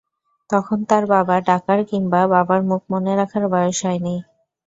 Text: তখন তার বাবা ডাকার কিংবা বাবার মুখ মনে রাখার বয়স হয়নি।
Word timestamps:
তখন 0.49 0.79
তার 0.89 1.03
বাবা 1.13 1.35
ডাকার 1.47 1.79
কিংবা 1.89 2.21
বাবার 2.33 2.61
মুখ 2.69 2.81
মনে 2.91 3.13
রাখার 3.19 3.43
বয়স 3.53 3.79
হয়নি। 3.85 4.15